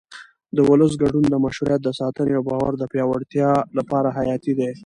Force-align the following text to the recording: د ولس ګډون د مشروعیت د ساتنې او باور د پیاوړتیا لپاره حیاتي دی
د 0.55 0.57
ولس 0.69 0.93
ګډون 1.01 1.23
د 1.29 1.35
مشروعیت 1.45 1.81
د 1.83 1.89
ساتنې 1.99 2.33
او 2.37 2.43
باور 2.49 2.73
د 2.77 2.83
پیاوړتیا 2.91 3.49
لپاره 3.77 4.09
حیاتي 4.17 4.53
دی 4.59 4.71